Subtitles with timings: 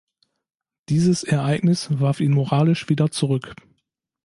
[0.89, 3.53] Dieses Ereignis warf ihn moralisch wieder zurück.